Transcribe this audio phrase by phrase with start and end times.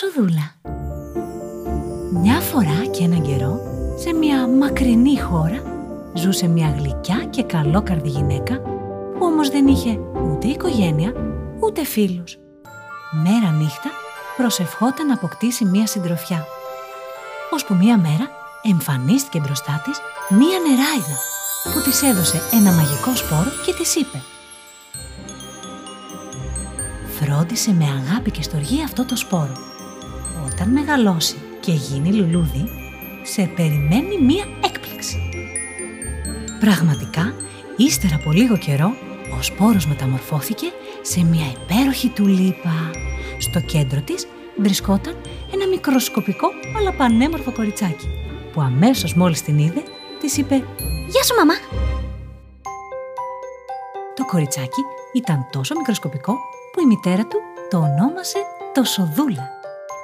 [0.00, 0.54] Τοσοδούλα
[2.20, 3.60] Μια φορά και έναν καιρό,
[3.98, 5.62] σε μια μακρινή χώρα,
[6.14, 8.60] ζούσε μια γλυκιά και καλόκαρδη γυναίκα
[9.18, 9.98] που όμως δεν είχε
[10.30, 11.12] ούτε οικογένεια,
[11.60, 12.38] ούτε φίλους.
[13.22, 13.90] Μέρα νύχτα
[14.36, 16.44] προσευχόταν να αποκτήσει μια συντροφιά.
[17.66, 18.28] που μια μέρα
[18.62, 21.16] εμφανίστηκε μπροστά της μια νεράιδα
[21.72, 24.22] που της έδωσε ένα μαγικό σπόρο και της είπε
[27.20, 29.74] «Φρόντισε με αγάπη και στοργή αυτό το σπόρο.
[30.58, 32.70] Όταν μεγαλώσει και γίνει λουλούδι,
[33.22, 35.28] σε περιμένει μία έκπληξη».
[36.60, 37.34] Πραγματικά,
[37.76, 38.94] ύστερα από λίγο καιρό,
[39.38, 40.66] ο σπόρος μεταμορφώθηκε
[41.02, 42.90] σε μια υπέροχη τουλίπα.
[43.38, 45.16] Στο κέντρο της βρισκόταν
[45.52, 48.08] ένα μικροσκοπικό αλλά πανέμορφο κοριτσάκι
[48.52, 49.82] που αμέσως μόλις την είδε
[50.20, 50.54] της είπε
[51.08, 51.54] «Γεια σου μαμά!»
[54.14, 56.32] Το κοριτσάκι ήταν τόσο μικροσκοπικό
[56.72, 57.36] που η μητέρα του
[57.70, 58.38] το ονόμασε
[58.74, 59.55] το Σοδούλα.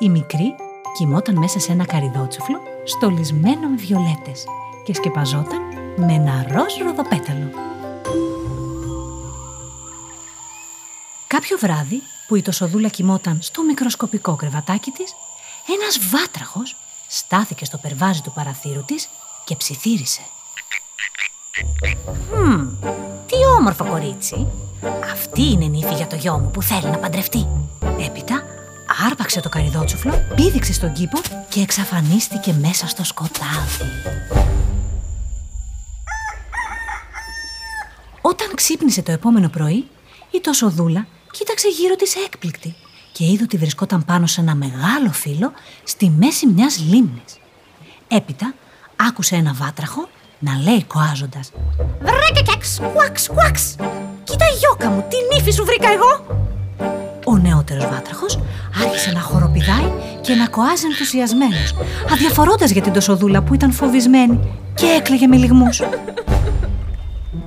[0.00, 0.54] Η μικρή
[0.96, 4.44] κοιμόταν μέσα σε ένα καριδότσουφλο στολισμένο με βιολέτες
[4.84, 5.60] και σκεπαζόταν
[5.96, 7.50] με ένα ροζ ροδοπέταλο.
[11.26, 15.14] Κάποιο βράδυ που η Τοσοδούλα κοιμόταν στο μικροσκοπικό κρεβατάκι της,
[15.74, 16.76] ένας βάτραχος
[17.08, 19.08] στάθηκε στο περβάζι του παραθύρου της
[19.44, 20.20] και ψιθύρισε.
[22.30, 22.68] «Χμ,
[23.26, 24.46] τι όμορφο κορίτσι!
[25.12, 27.46] Αυτή είναι νύφη για το γιο μου που θέλει να παντρευτεί!»
[28.06, 28.42] Έπειτα
[29.06, 31.18] άρπαξε το καριδότσουφλο, πήδηξε στον κήπο
[31.48, 33.84] και εξαφανίστηκε μέσα στο σκοτάδι.
[38.20, 39.88] Όταν ξύπνησε το επόμενο πρωί,
[40.30, 42.74] η Τοσοδούλα κοίταξε γύρω της έκπληκτη
[43.12, 45.52] και είδε ότι βρισκόταν πάνω σε ένα μεγάλο φύλλο
[45.84, 47.38] στη μέση μιας λίμνης.
[48.08, 48.54] Έπειτα
[48.96, 51.52] άκουσε ένα βάτραχο να λέει κοάζοντας
[52.00, 53.74] «Βρέκεκεξ, κουάξ, κουάξ!
[54.24, 56.47] Κοίτα γιώκα μου, τι νύφη σου βρήκα εγώ!»
[57.38, 58.38] Ο νεότερος βάτραχος
[58.84, 61.74] άρχισε να χοροπηδάει και να κοάζει ενθουσιασμένος,
[62.12, 64.38] αδιαφορώντας για την τοσοδούλα που ήταν φοβισμένη
[64.74, 65.82] και έκλαιγε με λιγμούς.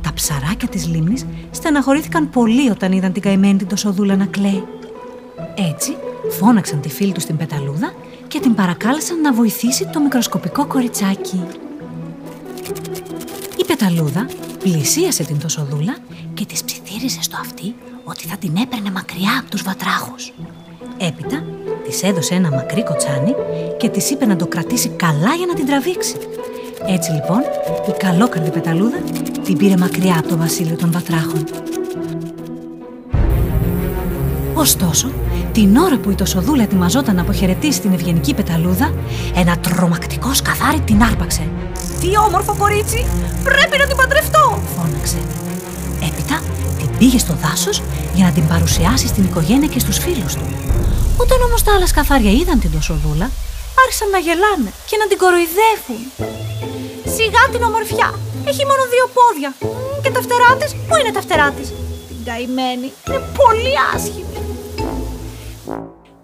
[0.00, 4.64] Τα ψαράκια της λίμνης στεναχωρήθηκαν πολύ όταν είδαν την καημένη την τοσοδούλα να κλαίει.
[5.70, 5.96] Έτσι,
[6.38, 7.92] φώναξαν τη φίλη τους στην πεταλούδα
[8.28, 11.42] και την παρακάλεσαν να βοηθήσει το μικροσκοπικό κοριτσάκι.
[13.56, 14.26] Η πεταλούδα
[14.58, 15.96] πλησίασε την τοσοδούλα
[16.34, 17.74] και της ψιθύριζε στο αυτί
[18.08, 20.32] ότι θα την έπαιρνε μακριά από τους βατράχους.
[20.98, 21.44] Έπειτα
[21.86, 23.34] της έδωσε ένα μακρύ κοτσάνι
[23.78, 26.16] και της είπε να το κρατήσει καλά για να την τραβήξει.
[26.86, 27.40] Έτσι λοιπόν
[27.88, 28.98] η καλόκαρδη πεταλούδα
[29.44, 31.44] την πήρε μακριά από το βασίλειο των βατράχων.
[34.54, 35.10] Ωστόσο,
[35.52, 38.94] την ώρα που η Τοσοδούλα ετοιμαζόταν να αποχαιρετήσει την ευγενική πεταλούδα,
[39.34, 41.48] ένα τρομακτικό σκαθάρι την άρπαξε.
[42.00, 43.06] Τι όμορφο κορίτσι!
[43.44, 44.60] Πρέπει να την παντρευτώ!
[44.76, 45.45] φώναξε.
[46.96, 47.82] Έπειτα την πήγε στο δάσος
[48.14, 50.46] για να την παρουσιάσει στην οικογένεια και στους φίλους του.
[51.16, 53.30] Όταν όμως τα άλλα σκαθάρια είδαν την Τοσοδούλα,
[53.82, 56.02] άρχισαν να γελάνε και να την κοροϊδεύουν.
[57.16, 58.08] Σιγά την ομορφιά!
[58.44, 59.50] Έχει μόνο δύο πόδια.
[60.02, 61.68] Και τα φτερά της, πού είναι τα φτερά της;
[62.08, 64.38] Την καημένη, είναι πολύ άσχημη.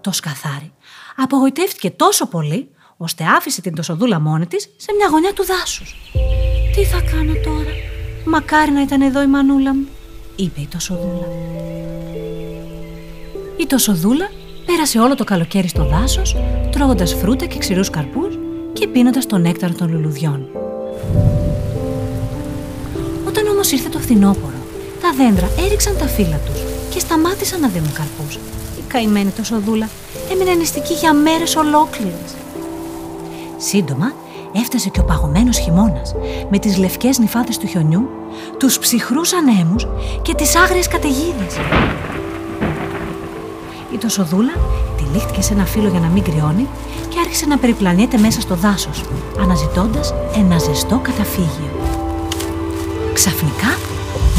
[0.01, 0.71] Το σκαθάρι
[1.15, 5.95] απογοητεύτηκε τόσο πολύ, ώστε άφησε την τοσοδούλα μόνη της σε μια γωνιά του δάσους.
[6.75, 7.73] «Τι θα κάνω τώρα,
[8.25, 9.87] μακάρι να ήταν εδώ η μανούλα μου»,
[10.35, 11.27] είπε η τοσοδούλα.
[13.57, 14.29] Η τοσοδούλα
[14.65, 16.35] πέρασε όλο το καλοκαίρι στο δάσος,
[16.71, 18.37] τρώγοντας φρούτα και ξηρούς καρπούς
[18.73, 20.47] και πίνοντας τον νέκταρο των λουλουδιών.
[23.27, 24.57] Όταν όμως ήρθε το φθινόπωρο,
[25.01, 26.61] τα δέντρα έριξαν τα φύλλα τους
[26.93, 28.39] και σταμάτησαν να δίνουν καρπούς
[28.93, 29.89] καημένη τόσο δούλα,
[30.31, 32.29] έμεινε νηστική για μέρες ολόκληρες.
[33.57, 34.13] Σύντομα
[34.55, 36.15] έφτασε και ο παγωμένος χειμώνας
[36.49, 38.09] με τις λευκές νυφάδες του χιονιού,
[38.57, 39.87] τους ψυχρούς ανέμους
[40.21, 41.55] και τις άγριες καταιγίδες.
[43.93, 44.53] Η Τοσοδούλα
[44.97, 46.67] τυλίχτηκε σε ένα φύλλο για να μην κρυώνει
[47.09, 49.03] και άρχισε να περιπλανιέται μέσα στο δάσος,
[49.39, 51.71] αναζητώντας ένα ζεστό καταφύγιο.
[53.13, 53.77] Ξαφνικά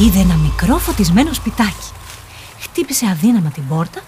[0.01, 1.91] είδε ένα μικρό φωτισμένο σπιτάκι.
[2.61, 4.01] Χτύπησε αδύναμα την πόρτα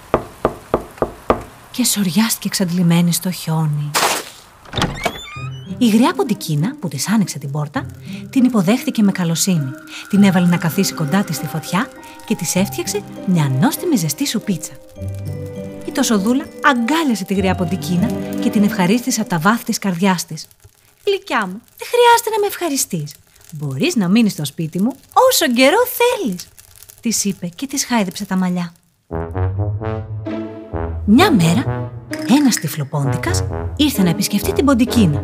[1.70, 3.91] και σοριάστηκε εξαντλημένη στο χιόνι.
[5.78, 7.86] Η γριά ποντικίνα που της άνοιξε την πόρτα
[8.30, 9.70] την υποδέχτηκε με καλοσύνη.
[10.08, 11.88] Την έβαλε να καθίσει κοντά της στη φωτιά
[12.26, 14.72] και της έφτιαξε μια νόστιμη ζεστή σουπίτσα.
[15.86, 20.46] Η Τοσοδούλα αγκάλιασε τη γριά ποντικίνα και την ευχαρίστησε από τα βάθη της καρδιάς της.
[21.06, 23.14] «Γλυκιά μου, δεν χρειάζεται να με ευχαριστείς.
[23.52, 24.92] Μπορείς να μείνεις στο σπίτι μου
[25.30, 26.48] όσο καιρό θέλεις»,
[27.00, 28.72] της είπε και της χάιδεψε τα μαλλιά.
[31.04, 31.90] Μια μέρα,
[32.38, 33.44] ένας τυφλοπόντικας
[33.76, 35.22] ήρθε να επισκεφτεί την Ποντικίνα.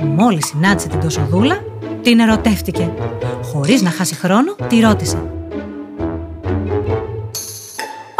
[0.00, 1.64] Μόλις συνάντησε την Τοσοδούλα,
[2.02, 2.92] την ερωτεύτηκε.
[3.42, 5.30] Χωρίς να χάσει χρόνο, τη ρώτησε.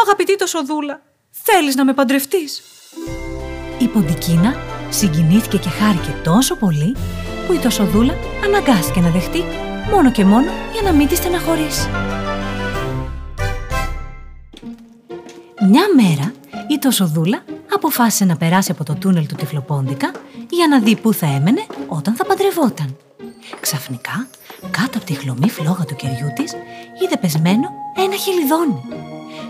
[0.02, 2.62] Αγαπητή Τοσοδούλα, θέλεις να με παντρευτείς;
[3.78, 4.54] Η Ποντικίνα
[4.90, 6.96] συγκινήθηκε και χάρηκε τόσο πολύ
[7.46, 8.14] που η Τοσοδούλα
[8.44, 9.42] αναγκάστηκε να δεχτεί
[9.90, 11.88] μόνο και μόνο για να μην τη στεναχωρήσει.
[15.70, 16.32] Μια μέρα
[16.68, 17.42] η Τοσοδούλα
[17.86, 20.10] αποφάσισε να περάσει από το τούνελ του Τυφλοπόντικα
[20.50, 22.96] για να δει πού θα έμενε όταν θα παντρευόταν.
[23.60, 24.26] Ξαφνικά,
[24.70, 26.52] κάτω από τη χλωμή φλόγα του κεριού της,
[27.02, 28.80] είδε πεσμένο ένα χελιδόνι.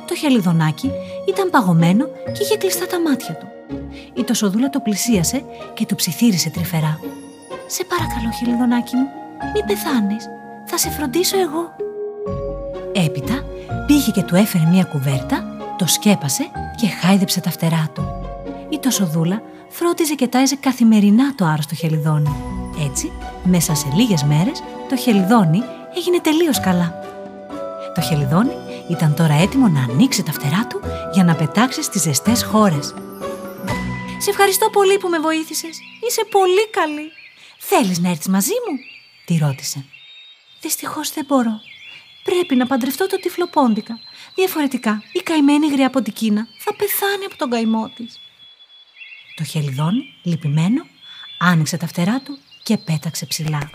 [0.06, 0.90] Το χελιδονάκι
[1.28, 3.46] ήταν παγωμένο και είχε κλειστά τα μάτια του.
[4.14, 5.44] Η Τοσοδούλα το πλησίασε
[5.74, 7.00] και του ψιθύρισε τρυφερά.
[7.66, 9.08] «Σε παρακαλώ, χελιδονάκι μου,
[9.54, 10.24] μη πεθάνεις,
[10.66, 11.76] θα σε φροντίσω εγώ».
[12.92, 13.44] Έπειτα
[13.86, 18.23] πήγε και του έφερε μία κουβέρτα το σκέπασε και χάιδεψε τα φτερά του.
[18.74, 22.34] Η Τοσοδούλα φρόντιζε και τάιζε καθημερινά το άρρωστο χελιδόνι.
[22.90, 23.12] Έτσι,
[23.44, 25.62] μέσα σε λίγες μέρες, το χελιδόνι
[25.96, 26.94] έγινε τελείως καλά.
[27.94, 28.52] Το χελιδόνι
[28.90, 30.80] ήταν τώρα έτοιμο να ανοίξει τα φτερά του
[31.12, 32.94] για να πετάξει στις ζεστές χώρες.
[34.18, 35.78] «Σε ευχαριστώ πολύ που με βοήθησες.
[36.08, 37.10] Είσαι πολύ καλή.
[37.58, 38.76] Θέλεις να έρθεις μαζί μου»
[39.24, 39.84] τη ρώτησε.
[40.60, 41.60] «Δυστυχώς δεν μπορώ.
[42.24, 43.98] Πρέπει να παντρευτώ το τυφλοπόντικα
[44.34, 48.18] Διαφορετικά, η καημένη γριά από την Κίνα θα πεθάνει από τον καημό της.
[49.36, 50.86] Το χελιδόνι, λυπημένο,
[51.38, 53.70] άνοιξε τα φτερά του και πέταξε ψηλά.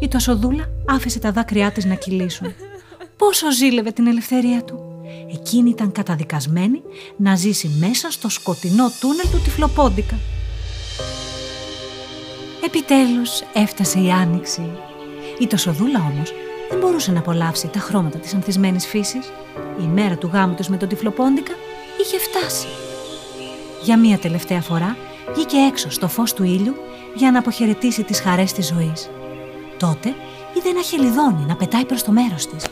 [0.00, 2.54] Η Τοσοδούλα άφησε τα δάκρυά της να κυλήσουν.
[3.16, 5.02] Πόσο ζήλευε την ελευθερία του.
[5.32, 6.82] Εκείνη ήταν καταδικασμένη
[7.16, 10.18] να ζήσει μέσα στο σκοτεινό τούνελ του Τυφλοπόντικα.
[12.64, 14.70] Επιτέλους έφτασε η άνοιξη.
[15.38, 16.32] Η Τοσοδούλα όμως
[16.70, 19.32] δεν μπορούσε να απολαύσει τα χρώματα της ανθισμένης φύσης.
[19.80, 21.52] Η μέρα του γάμου τους με τον τυφλοπόντικα
[22.00, 22.83] είχε φτάσει.
[23.84, 24.96] Για μία τελευταία φορά
[25.34, 26.74] βγήκε έξω στο φως του ήλιου
[27.14, 29.10] για να αποχαιρετήσει τις χαρές της ζωής.
[29.78, 30.08] Τότε
[30.56, 32.66] είδε ένα χελιδόνι να πετάει προς το μέρος της.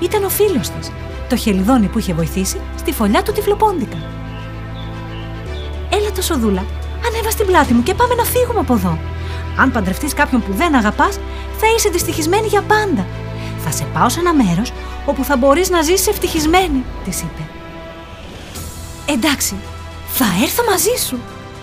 [0.00, 0.90] Ήταν ο φίλος της,
[1.28, 3.96] το χελιδόνι που είχε βοηθήσει στη φωλιά του τυφλοπόντικα.
[5.90, 6.64] «Έλα το σοδούλα,
[7.06, 8.98] ανέβα στην πλάτη μου και πάμε να φύγουμε από εδώ.
[9.58, 11.18] Αν παντρευτείς κάποιον που δεν αγαπάς,
[11.56, 13.06] θα είσαι δυστυχισμένη για πάντα.
[13.64, 14.72] Θα σε πάω σε ένα μέρος
[15.06, 17.55] όπου θα μπορείς να ζήσεις ευτυχισμένη, της είπε.
[19.06, 19.56] Εντάξει,
[20.06, 21.18] θα έρθω μαζί σου,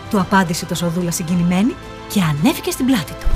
[0.10, 1.76] του απάντησε το Σοδούλα συγκινημένη
[2.10, 3.28] και ανέβηκε στην πλάτη του.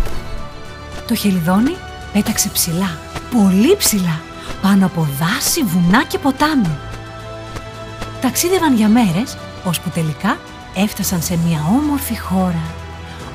[1.07, 1.75] Το χελιδόνι
[2.13, 2.97] πέταξε ψηλά,
[3.31, 4.21] πολύ ψηλά,
[4.61, 6.77] πάνω από δάση, βουνά και ποτάμι.
[8.21, 10.37] Ταξίδευαν για μέρες, ώσπου τελικά
[10.75, 12.63] έφτασαν σε μια όμορφη χώρα.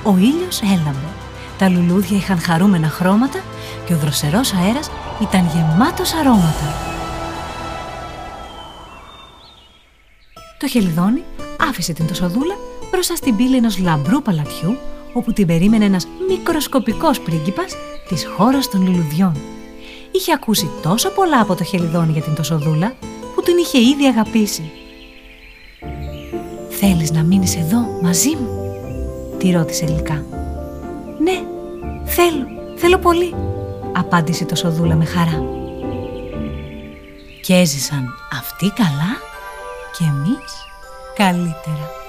[0.03, 1.13] Ο ήλιος έλαμπε
[1.63, 3.41] τα λουλούδια είχαν χαρούμενα χρώματα
[3.87, 4.91] και ο δροσερός αέρας
[5.21, 6.92] ήταν γεμάτος αρώματα.
[10.63, 11.23] Το χελιδόνι
[11.69, 12.55] άφησε την τοσοδούλα
[12.91, 14.77] μπροστά στην πύλη ενός λαμπρού παλατιού
[15.13, 17.77] όπου την περίμενε ένας μικροσκοπικός πρίγκιπας
[18.09, 19.37] της χώρας των λουλουδιών.
[20.11, 22.93] Είχε ακούσει τόσο πολλά από το χελιδόνι για την τοσοδούλα
[23.35, 24.71] που την είχε ήδη αγαπήσει.
[26.69, 28.49] «Θέλεις να μείνεις εδώ μαζί μου»
[29.39, 30.25] τη ρώτησε γλυκά.
[31.19, 31.41] «Ναι,
[32.05, 33.35] θέλω, θέλω πολύ»,
[33.93, 35.45] απάντησε το Σοδούλα με χαρά.
[37.43, 39.32] Και έζησαν αυτοί καλά;
[39.93, 40.67] Και εμείς
[41.15, 42.02] καλύτερα.